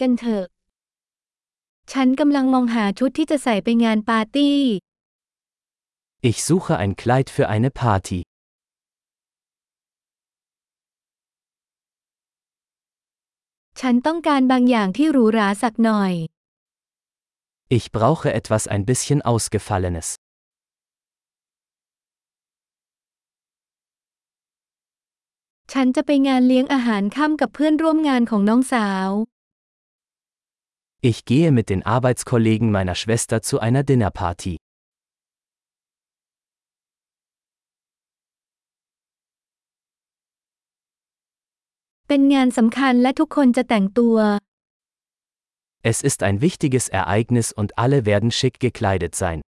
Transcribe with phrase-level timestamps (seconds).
[0.00, 0.44] กันเถอะ
[1.92, 4.58] ฉันกำลังมองหาชุดที่จะใส่ไปงานปาร์ตี้
[6.28, 8.20] Ich suche ein Kleid für eine Party.
[13.80, 16.12] ฉันต้องการบางอย่างที่หรูหราสักหน่อย
[17.76, 20.08] Ich brauche etwas ein bisschen Ausgefallenes.
[25.72, 29.08] ฉันจะไปงานเลี้ยงอาหารค่ำกับเพื่อนร่วมงานของน้องสาว
[31.08, 34.56] Ich gehe mit den Arbeitskollegen meiner Schwester zu einer Dinnerparty.
[45.84, 49.42] Es ist ein wichtiges Ereignis und alle werden schick gekleidet sein.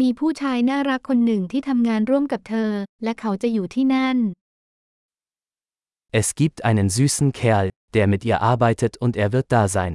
[0.00, 2.70] มีผู้ชายน่ารักคนหนึ่งที่ทำงานร่วมกับเธอ
[3.04, 4.18] และเขาจะอยู่ที่นั่น
[6.20, 9.92] Es gibt einen süßen Kerl, der mit ihr arbeitet und er wird da sein.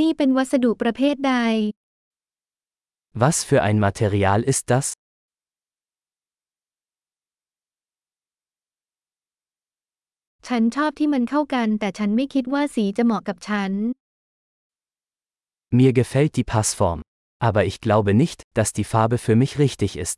[0.00, 1.34] นี่เป็นวัสดุประเภทใด
[3.22, 4.86] Was für ein Material ist das?
[10.47, 13.71] ฉันชอบที่มันเข้ากัน แต่ฉันไม่คิดว่าสีจะเหมาะกับฉัน
[15.79, 16.99] Mir gefällt die Passform.
[17.47, 20.17] Aber ich glaube nicht, dass die Farbe für mich richtig ist.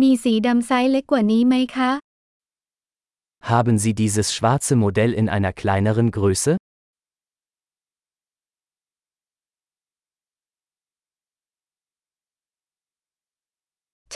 [0.00, 1.90] มีสีดำไซส์เล็กกว่านี้ไหมคะ
[3.52, 6.52] Haben Sie dieses schwarze Modell in einer kleineren Größe?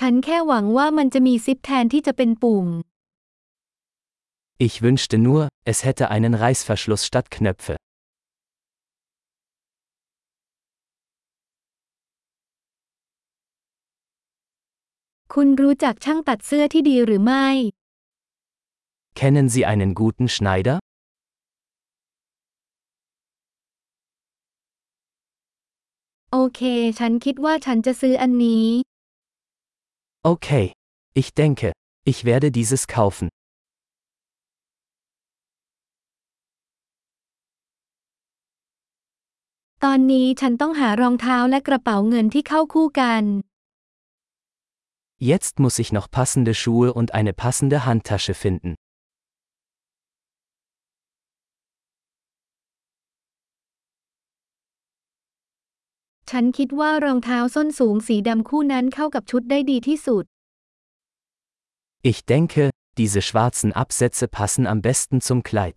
[0.06, 2.68] ฉันแค่หวังว่ามันจะมีซิปแทนที่จะเป็นปุ่ม
[4.66, 7.76] Ich wünschte nur, es hätte einen Reißverschluss statt Knöpfe.
[15.34, 17.48] คุณรู้จักช่างตัดเสื้อที่ดีหรือไม่
[19.20, 20.78] Kennen Sie einen guten Schneider?
[26.32, 26.62] โอเค
[27.00, 28.68] ฉันคิดว่าฉันจะซื้ออันนี้
[30.24, 30.74] Okay.
[31.16, 31.72] Ich denke,
[32.06, 33.30] ich werde dieses kaufen.
[45.18, 48.76] Jetzt muss ich noch passende Schuhe und eine passende Handtasche finden.
[56.31, 60.25] ฉันคิดว่ารองเท้าส้นสูงสีดำคู่นั้นเข้ากับชุดได้ดีที่สุด
[62.11, 62.65] Ich denke,
[63.01, 65.77] diese schwarzen Absätze passen am besten zum Kleid.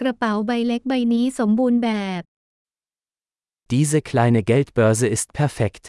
[0.00, 1.90] กระเป๋าใบเล็กใบนี้สมบูรณ์แบ
[2.20, 2.22] บ
[3.74, 5.84] Diese kleine Geldbörse ist perfekt.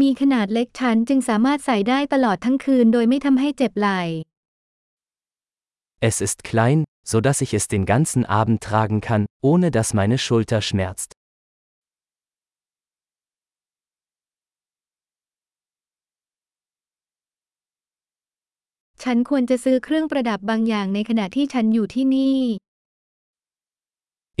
[0.00, 4.00] มีขนาดเล็กฉันจึงสามารถใส่ได้ตลอดทั้งคืนโดยไม่ทำให้เจ็บไหล่
[6.08, 6.80] Es ist klein,
[7.10, 11.10] so dass ich es den ganzen Abend tragen kann, ohne dass meine Schulter schmerzt.
[19.02, 22.40] ฉันควรจะซื้อเครื่องประดับบางอย่างในขณะที่ฉันอยู่ที่นี่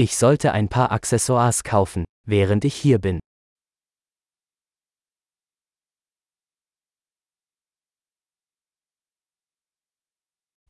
[0.04, 2.02] Ich sollte ein paar Accessoires kaufen,
[2.34, 3.16] während ich hier bin.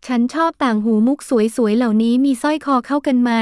[0.07, 1.19] ฉันชอบต่างหูมุก
[1.57, 3.33] สวยๆเหล่านี้มีสร้อยคอเข้ากันไหม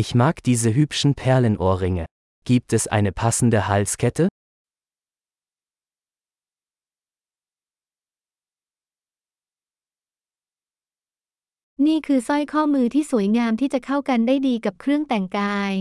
[0.00, 2.04] Ich mag diese hübschen Perlenohrringe.
[2.50, 4.24] Gibt es eine passende Halskette?
[11.86, 15.72] นี่คือสร้อยข้อมือที่สวยงามที่จะเข้ากันได้ดีกับเครื่องแต่งกาย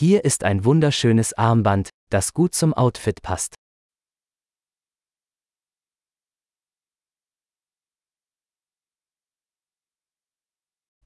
[0.00, 3.52] Hier ist ein wunderschönes Armband, das gut zum Outfit passt.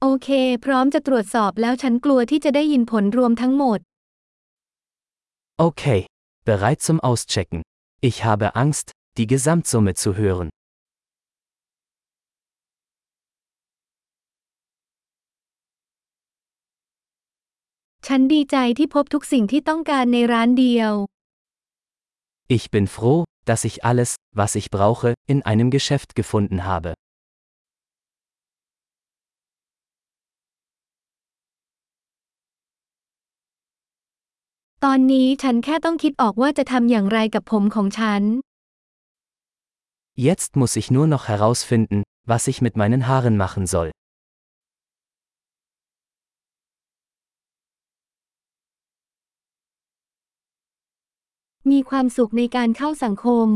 [0.01, 0.29] โอเค
[0.65, 3.79] พร้อมจะตรวจสอบแล้วฉันกลัวที่จะได้ยินผลรวมทั้งหมด
[5.69, 6.01] Okay.
[6.49, 7.59] Bereit zum Auschecken.
[8.09, 10.49] Ich habe Angst, die Gesamtsumme zu hören.
[18.07, 20.93] ฉันดีใจที่พบทุกสิ่งที่ต้องการในร้านเดียว
[22.57, 23.19] Ich bin froh,
[23.49, 24.09] dass ich alles,
[24.39, 26.91] was ich brauche, in einem Geschäft gefunden habe.
[34.88, 38.22] ตอนนี้ฉันแค่ต้องคิดออกว่าจะทำอย่างไรกับผมของฉัน
[40.28, 41.98] Jetzt muss ich nur noch herausfinden,
[42.32, 43.88] was ich mit meinen Haaren machen soll.
[51.70, 53.48] มีความสุขในการเข้าสังคม